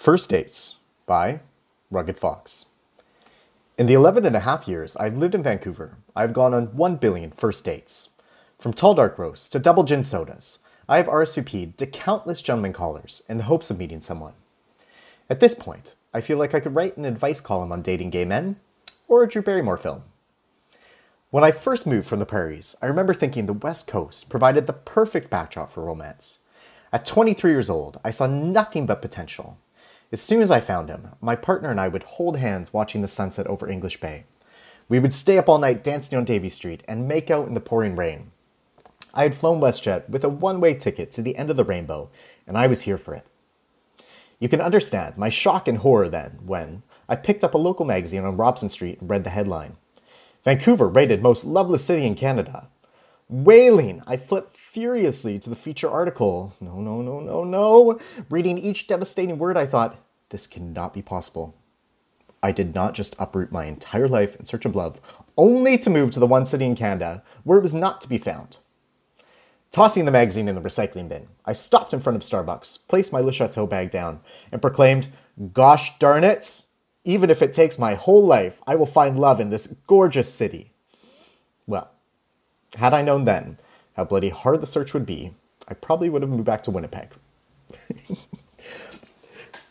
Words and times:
First 0.00 0.30
Dates 0.30 0.78
by 1.04 1.40
Rugged 1.90 2.16
Fox. 2.16 2.70
In 3.76 3.84
the 3.84 3.92
11 3.92 4.24
and 4.24 4.34
a 4.34 4.40
half 4.40 4.66
years 4.66 4.96
I've 4.96 5.18
lived 5.18 5.34
in 5.34 5.42
Vancouver, 5.42 5.98
I've 6.16 6.32
gone 6.32 6.54
on 6.54 6.74
1 6.74 6.96
billion 6.96 7.32
first 7.32 7.66
dates. 7.66 8.08
From 8.58 8.72
tall 8.72 8.94
dark 8.94 9.18
roasts 9.18 9.46
to 9.50 9.58
double 9.58 9.82
gin 9.82 10.02
sodas, 10.02 10.60
I 10.88 10.96
have 10.96 11.06
RSVP'd 11.06 11.76
to 11.76 11.86
countless 11.86 12.40
gentlemen 12.40 12.72
callers 12.72 13.26
in 13.28 13.36
the 13.36 13.44
hopes 13.44 13.70
of 13.70 13.78
meeting 13.78 14.00
someone. 14.00 14.32
At 15.28 15.40
this 15.40 15.54
point, 15.54 15.96
I 16.14 16.22
feel 16.22 16.38
like 16.38 16.54
I 16.54 16.60
could 16.60 16.74
write 16.74 16.96
an 16.96 17.04
advice 17.04 17.42
column 17.42 17.70
on 17.70 17.82
dating 17.82 18.08
gay 18.08 18.24
men 18.24 18.56
or 19.06 19.22
a 19.22 19.28
Drew 19.28 19.42
Barrymore 19.42 19.76
film. 19.76 20.04
When 21.28 21.44
I 21.44 21.50
first 21.50 21.86
moved 21.86 22.08
from 22.08 22.20
the 22.20 22.24
prairies, 22.24 22.74
I 22.80 22.86
remember 22.86 23.12
thinking 23.12 23.44
the 23.44 23.52
West 23.52 23.86
Coast 23.86 24.30
provided 24.30 24.66
the 24.66 24.72
perfect 24.72 25.28
backdrop 25.28 25.68
for 25.68 25.84
romance. 25.84 26.38
At 26.90 27.04
23 27.04 27.50
years 27.50 27.68
old, 27.68 28.00
I 28.02 28.10
saw 28.10 28.26
nothing 28.26 28.86
but 28.86 29.02
potential 29.02 29.58
as 30.12 30.20
soon 30.20 30.42
as 30.42 30.50
I 30.50 30.60
found 30.60 30.88
him, 30.88 31.10
my 31.20 31.36
partner 31.36 31.70
and 31.70 31.80
I 31.80 31.88
would 31.88 32.02
hold 32.02 32.36
hands 32.36 32.74
watching 32.74 33.00
the 33.00 33.08
sunset 33.08 33.46
over 33.46 33.68
English 33.68 34.00
Bay. 34.00 34.24
We 34.88 34.98
would 34.98 35.12
stay 35.12 35.38
up 35.38 35.48
all 35.48 35.58
night 35.58 35.84
dancing 35.84 36.18
on 36.18 36.24
Davie 36.24 36.48
Street 36.48 36.82
and 36.88 37.06
make 37.06 37.30
out 37.30 37.46
in 37.46 37.54
the 37.54 37.60
pouring 37.60 37.94
rain. 37.94 38.32
I 39.14 39.22
had 39.22 39.34
flown 39.34 39.60
WestJet 39.60 40.08
with 40.08 40.24
a 40.24 40.28
one 40.28 40.60
way 40.60 40.74
ticket 40.74 41.10
to 41.12 41.22
the 41.22 41.36
end 41.36 41.50
of 41.50 41.56
the 41.56 41.64
rainbow, 41.64 42.10
and 42.46 42.58
I 42.58 42.66
was 42.66 42.82
here 42.82 42.98
for 42.98 43.14
it. 43.14 43.24
You 44.40 44.48
can 44.48 44.60
understand 44.60 45.16
my 45.16 45.28
shock 45.28 45.68
and 45.68 45.78
horror 45.78 46.08
then 46.08 46.38
when 46.44 46.82
I 47.08 47.16
picked 47.16 47.44
up 47.44 47.54
a 47.54 47.58
local 47.58 47.84
magazine 47.84 48.24
on 48.24 48.36
Robson 48.36 48.68
Street 48.68 49.00
and 49.00 49.08
read 49.08 49.24
the 49.24 49.30
headline 49.30 49.76
Vancouver 50.44 50.88
rated 50.88 51.22
most 51.22 51.44
loveless 51.44 51.84
city 51.84 52.06
in 52.06 52.14
Canada. 52.14 52.68
Wailing, 53.28 54.02
I 54.06 54.16
flipped 54.16 54.54
furiously 54.54 55.38
to 55.38 55.50
the 55.50 55.56
feature 55.56 55.90
article. 55.90 56.54
No, 56.60 56.80
no, 56.80 57.02
no, 57.02 57.20
no, 57.20 57.44
no. 57.44 58.00
Reading 58.30 58.58
each 58.58 58.86
devastating 58.86 59.38
word, 59.38 59.56
I 59.56 59.66
thought, 59.66 59.98
this 60.30 60.46
cannot 60.46 60.94
be 60.94 61.02
possible. 61.02 61.54
I 62.42 62.52
did 62.52 62.74
not 62.74 62.94
just 62.94 63.14
uproot 63.18 63.52
my 63.52 63.66
entire 63.66 64.08
life 64.08 64.34
in 64.36 64.46
search 64.46 64.64
of 64.64 64.74
love, 64.74 65.00
only 65.36 65.76
to 65.78 65.90
move 65.90 66.10
to 66.12 66.20
the 66.20 66.26
one 66.26 66.46
city 66.46 66.64
in 66.64 66.74
Canada 66.74 67.22
where 67.44 67.58
it 67.58 67.62
was 67.62 67.74
not 67.74 68.00
to 68.00 68.08
be 68.08 68.18
found. 68.18 68.58
Tossing 69.70 70.04
the 70.04 70.10
magazine 70.10 70.48
in 70.48 70.54
the 70.54 70.60
recycling 70.60 71.08
bin, 71.08 71.28
I 71.44 71.52
stopped 71.52 71.92
in 71.92 72.00
front 72.00 72.16
of 72.16 72.22
Starbucks, 72.22 72.88
placed 72.88 73.12
my 73.12 73.20
Le 73.20 73.32
Chateau 73.32 73.66
bag 73.66 73.90
down, 73.90 74.20
and 74.50 74.62
proclaimed, 74.62 75.08
Gosh 75.52 75.96
darn 75.98 76.24
it! 76.24 76.62
Even 77.04 77.30
if 77.30 77.40
it 77.40 77.52
takes 77.52 77.78
my 77.78 77.94
whole 77.94 78.24
life, 78.24 78.60
I 78.66 78.74
will 78.74 78.86
find 78.86 79.18
love 79.18 79.38
in 79.38 79.50
this 79.50 79.68
gorgeous 79.86 80.32
city. 80.32 80.72
Well, 81.66 81.90
had 82.76 82.94
I 82.94 83.02
known 83.02 83.24
then 83.24 83.58
how 83.96 84.04
bloody 84.04 84.28
hard 84.28 84.60
the 84.60 84.66
search 84.66 84.92
would 84.92 85.06
be, 85.06 85.34
I 85.68 85.74
probably 85.74 86.08
would 86.10 86.22
have 86.22 86.30
moved 86.30 86.44
back 86.44 86.62
to 86.64 86.70
Winnipeg. 86.70 87.10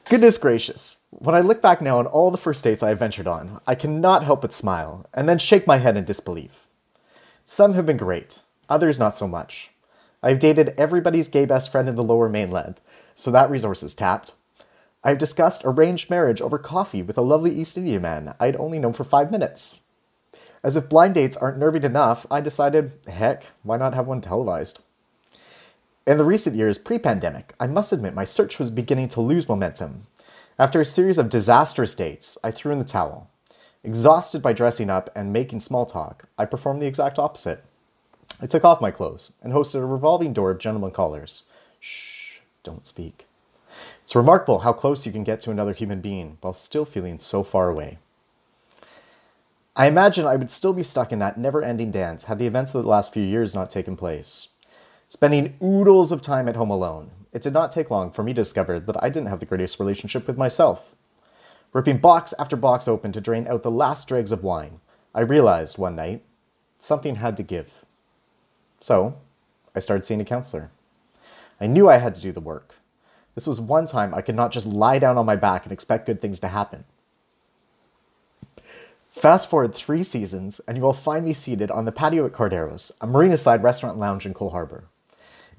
Goodness 0.10 0.40
gracious. 0.40 0.98
When 1.12 1.36
I 1.36 1.42
look 1.42 1.62
back 1.62 1.82
now 1.82 2.00
on 2.00 2.08
all 2.08 2.32
the 2.32 2.38
first 2.40 2.64
dates 2.64 2.82
I 2.82 2.90
have 2.90 2.98
ventured 2.98 3.28
on, 3.28 3.62
I 3.68 3.76
cannot 3.76 4.24
help 4.24 4.42
but 4.42 4.52
smile 4.52 5.06
and 5.14 5.30
then 5.30 5.38
shake 5.38 5.68
my 5.68 5.78
head 5.78 5.96
in 5.98 6.04
disbelief. 6.04 6.66
Some 7.46 7.76
have 7.76 7.86
been 7.86 7.98
great, 7.98 8.42
others 8.68 8.98
not 8.98 9.16
so 9.16 9.28
much. 9.28 9.70
I've 10.24 10.40
dated 10.40 10.74
everybody's 10.80 11.28
gay 11.28 11.46
best 11.46 11.72
friend 11.72 11.88
in 11.88 11.94
the 11.94 12.04
lower 12.04 12.28
mainland, 12.28 12.82
so 13.14 13.30
that 13.30 13.52
resource 13.52 13.84
is 13.84 13.94
tapped. 13.94 14.34
I've 15.04 15.20
discussed 15.20 15.62
arranged 15.64 16.10
marriage 16.10 16.42
over 16.42 16.58
coffee 16.58 17.04
with 17.04 17.20
a 17.20 17.22
lovely 17.22 17.52
East 17.52 17.78
India 17.78 18.00
man 18.00 18.34
I'd 18.40 18.56
only 18.56 18.80
known 18.80 18.94
for 18.94 19.04
five 19.04 19.30
minutes. 19.30 19.82
As 20.64 20.76
if 20.76 20.90
blind 20.90 21.14
dates 21.14 21.38
aren't 21.38 21.60
nervy 21.60 21.86
enough, 21.86 22.26
I 22.32 22.42
decided, 22.42 22.94
heck, 23.08 23.44
why 23.62 23.78
not 23.78 23.94
have 23.94 24.08
one 24.08 24.22
televised? 24.22 24.82
In 26.10 26.18
the 26.18 26.24
recent 26.24 26.56
years 26.56 26.80
pre 26.80 26.98
pandemic, 26.98 27.54
I 27.60 27.68
must 27.68 27.94
admit 27.94 28.16
my 28.16 28.24
search 28.24 28.58
was 28.58 28.72
beginning 28.72 29.10
to 29.10 29.22
lose 29.22 29.48
momentum. 29.48 30.08
After 30.58 30.82
a 30.82 30.86
series 30.86 31.20
of 31.20 31.30
disastrous 31.30 31.94
dates, 31.94 32.36
I 32.44 32.50
threw 32.50 32.72
in 32.72 32.80
the 32.80 32.84
towel. 32.84 33.30
Exhausted 33.84 34.42
by 34.42 34.54
dressing 34.54 34.90
up 34.90 35.12
and 35.16 35.32
making 35.32 35.60
small 35.60 35.86
talk, 35.86 36.28
I 36.36 36.46
performed 36.46 36.82
the 36.82 36.88
exact 36.88 37.20
opposite. 37.20 37.64
I 38.42 38.48
took 38.48 38.66
off 38.66 38.82
my 38.82 38.90
clothes 38.90 39.34
and 39.44 39.54
hosted 39.54 39.84
a 39.84 39.86
revolving 39.86 40.34
door 40.34 40.50
of 40.50 40.58
gentlemen 40.58 40.90
callers. 40.90 41.44
Shh, 41.80 42.40
don't 42.64 42.88
speak. 42.88 43.28
It's 44.02 44.16
remarkable 44.16 44.62
how 44.62 44.74
close 44.74 45.06
you 45.06 45.12
can 45.12 45.24
get 45.24 45.42
to 45.42 45.52
another 45.52 45.74
human 45.74 46.02
being 46.02 46.40
while 46.42 46.54
still 46.54 46.86
feeling 46.86 47.20
so 47.20 47.44
far 47.44 47.70
away. 47.70 48.00
I 49.76 49.86
imagine 49.86 50.26
I 50.26 50.38
would 50.38 50.50
still 50.50 50.74
be 50.74 50.82
stuck 50.82 51.12
in 51.12 51.20
that 51.20 51.38
never 51.38 51.62
ending 51.62 51.92
dance 51.92 52.24
had 52.24 52.40
the 52.40 52.48
events 52.48 52.74
of 52.74 52.82
the 52.82 52.90
last 52.90 53.14
few 53.14 53.22
years 53.22 53.54
not 53.54 53.70
taken 53.70 53.96
place. 53.96 54.48
Spending 55.12 55.58
oodles 55.60 56.12
of 56.12 56.22
time 56.22 56.48
at 56.48 56.56
home 56.56 56.70
alone, 56.70 57.10
it 57.34 57.42
did 57.42 57.52
not 57.52 57.72
take 57.72 57.90
long 57.90 58.12
for 58.12 58.22
me 58.22 58.32
to 58.32 58.42
discover 58.42 58.80
that 58.80 59.04
I 59.04 59.10
didn't 59.10 59.30
have 59.30 59.40
the 59.40 59.46
greatest 59.48 59.80
relationship 59.80 60.28
with 60.28 60.38
myself. 60.38 60.96
Ripping 61.74 61.98
box 61.98 62.32
after 62.38 62.56
box 62.56 62.88
open 62.88 63.12
to 63.14 63.20
drain 63.20 63.48
out 63.48 63.64
the 63.64 63.72
last 63.72 64.08
dregs 64.08 64.32
of 64.32 64.44
wine, 64.44 64.80
I 65.16 65.22
realized 65.22 65.80
one 65.80 65.96
night 65.96 66.22
something 66.78 67.16
had 67.16 67.38
to 67.38 67.44
give. 67.44 67.86
So, 68.80 69.18
I 69.76 69.80
started 69.80 70.06
seeing 70.06 70.22
a 70.22 70.26
counselor. 70.26 70.70
I 71.60 71.66
knew 71.66 71.90
I 71.90 71.98
had 71.98 72.14
to 72.14 72.22
do 72.22 72.32
the 72.32 72.40
work. 72.40 72.76
This 73.34 73.48
was 73.48 73.60
one 73.60 73.88
time 73.88 74.14
I 74.14 74.22
could 74.22 74.36
not 74.36 74.52
just 74.52 74.68
lie 74.68 75.00
down 75.00 75.18
on 75.18 75.26
my 75.26 75.36
back 75.36 75.66
and 75.66 75.72
expect 75.72 76.06
good 76.06 76.22
things 76.22 76.40
to 76.42 76.50
happen. 76.50 76.86
Fast 79.10 79.50
forward 79.50 79.74
three 79.74 80.04
seasons, 80.04 80.62
and 80.68 80.78
you 80.78 80.84
will 80.84 80.94
find 80.94 81.26
me 81.26 81.34
seated 81.34 81.72
on 81.72 81.86
the 81.86 81.92
patio 81.92 82.28
at 82.28 82.32
Cardero's, 82.32 82.92
a 83.02 83.08
marina 83.08 83.38
side 83.38 83.64
restaurant 83.64 83.98
lounge 83.98 84.28
in 84.28 84.36
Coal 84.36 84.52
Harbour. 84.52 84.84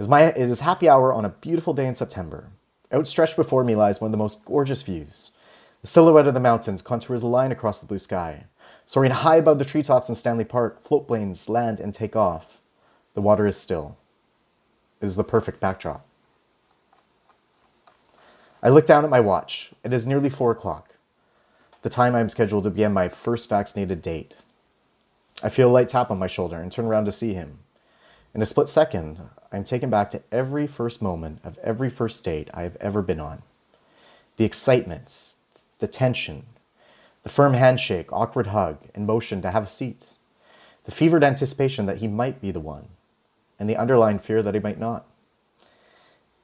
It 0.01 0.05
is, 0.05 0.09
my, 0.09 0.23
it 0.23 0.39
is 0.39 0.61
happy 0.61 0.89
hour 0.89 1.13
on 1.13 1.27
a 1.27 1.29
beautiful 1.29 1.75
day 1.75 1.87
in 1.87 1.95
September. 1.95 2.49
Outstretched 2.91 3.37
before 3.37 3.63
me 3.63 3.75
lies 3.75 4.01
one 4.01 4.09
of 4.09 4.13
the 4.13 4.17
most 4.17 4.47
gorgeous 4.47 4.81
views. 4.81 5.37
The 5.83 5.89
silhouette 5.89 6.27
of 6.27 6.33
the 6.33 6.41
mountains 6.41 6.81
contours 6.81 7.21
a 7.21 7.27
line 7.27 7.53
across 7.53 7.81
the 7.81 7.87
blue 7.87 7.99
sky. 7.99 8.45
Soaring 8.87 9.11
high 9.11 9.37
above 9.37 9.59
the 9.59 9.65
treetops 9.67 10.09
in 10.09 10.15
Stanley 10.15 10.47
Park, 10.47 10.83
float 10.83 11.07
planes 11.07 11.51
land 11.51 11.81
and 11.81 11.93
take 11.93 12.17
off. 12.17 12.63
The 13.13 13.21
water 13.21 13.47
is 13.47 13.61
still. 13.61 13.99
It 15.03 15.05
is 15.05 15.17
the 15.17 15.23
perfect 15.23 15.61
backdrop. 15.61 16.07
I 18.63 18.71
look 18.71 18.87
down 18.87 19.05
at 19.05 19.11
my 19.11 19.21
watch. 19.21 19.71
It 19.85 19.93
is 19.93 20.07
nearly 20.07 20.31
four 20.31 20.51
o'clock 20.51 20.95
the 21.83 21.91
time 21.91 22.15
I'm 22.15 22.31
scheduled 22.31 22.65
to 22.65 22.71
begin 22.71 22.95
my 22.95 23.11
first 23.11 23.51
vaccinated 23.51 24.01
date. 24.01 24.37
I 25.43 25.51
feel 25.51 25.69
a 25.69 25.71
light 25.71 25.91
tap 25.91 26.11
on 26.11 26.19
my 26.19 26.27
shoulder 26.27 26.57
and 26.57 26.73
turn 26.73 26.87
around 26.87 27.05
to 27.05 27.13
see 27.13 27.35
him. 27.35 27.59
In 28.33 28.43
a 28.43 28.47
split 28.47 28.69
second, 28.69 29.19
I'm 29.51 29.65
taken 29.65 29.91
back 29.91 30.11
to 30.11 30.23
every 30.31 30.69
first 30.69 31.03
moment 31.03 31.41
of 31.43 31.59
every 31.59 31.91
first 31.91 32.25
date 32.25 32.49
I 32.55 32.63
have 32.63 32.77
ever 32.77 33.03
been 33.03 33.19
on. 33.19 33.43
The 34.37 34.45
excitement, 34.45 35.35
the 35.81 35.89
tension, 35.89 36.47
the 37.25 37.29
firm 37.29 37.55
handshake, 37.55 38.13
awkward 38.13 38.49
hug, 38.49 38.79
and 38.95 39.05
motion 39.05 39.43
to 39.43 39.51
have 39.51 39.65
a 39.65 39.69
seat, 39.69 40.15
the 40.85 40.93
fevered 40.93 41.25
anticipation 41.25 41.87
that 41.87 41.99
he 41.99 42.07
might 42.07 42.41
be 42.41 42.53
the 42.53 42.61
one, 42.61 42.89
and 43.59 43.69
the 43.69 43.77
underlying 43.77 44.21
fear 44.21 44.43
that 44.43 44.55
he 44.55 44.61
might 44.61 44.79
not. 44.79 45.07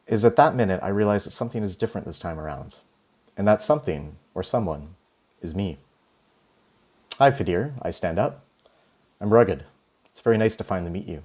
It 0.09 0.15
is 0.15 0.25
at 0.25 0.37
that 0.37 0.57
minute 0.57 0.81
I 0.83 0.89
realize 0.89 1.25
that 1.25 1.31
something 1.31 1.63
is 1.63 1.77
different 1.77 2.07
this 2.07 2.19
time 2.19 2.41
around, 2.41 2.79
and 3.37 3.47
that 3.47 3.63
something, 3.63 4.17
or 4.35 4.43
someone, 4.43 4.97
is 5.41 5.55
me. 5.55 5.79
Hi, 7.19 7.31
Fadir. 7.31 7.75
I 7.81 7.91
stand 7.91 8.19
up. 8.19 8.45
I'm 9.21 9.33
rugged. 9.33 9.65
It's 10.07 10.21
very 10.21 10.37
nice 10.37 10.57
to 10.57 10.65
finally 10.65 10.91
meet 10.91 11.07
you. 11.07 11.23